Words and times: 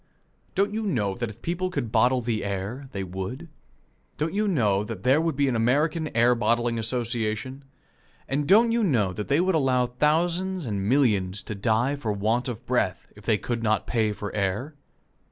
Don't 0.55 0.73
you 0.73 0.81
know 0.81 1.13
that 1.13 1.29
if 1.29 1.43
people 1.43 1.69
could 1.69 1.91
bottle 1.91 2.21
the 2.21 2.43
air, 2.43 2.89
they 2.91 3.03
would? 3.03 3.49
Don't 4.17 4.33
you 4.33 4.47
know 4.47 4.83
that 4.83 5.03
there 5.03 5.21
would 5.21 5.35
be 5.35 5.47
an 5.47 5.55
American 5.55 6.07
Air 6.17 6.33
bottling 6.33 6.79
Association? 6.79 7.63
And 8.27 8.47
don't 8.47 8.71
you 8.71 8.83
know 8.83 9.13
that 9.13 9.27
they 9.27 9.39
would 9.39 9.53
allow 9.53 9.85
thousands 9.85 10.65
and 10.65 10.89
millions 10.89 11.43
to 11.43 11.53
die 11.53 11.95
for 11.95 12.11
want 12.11 12.47
of 12.47 12.65
breath, 12.65 13.13
if 13.15 13.25
they 13.25 13.37
could 13.37 13.61
not 13.61 13.85
pay 13.85 14.11
for 14.11 14.33
air? 14.33 14.73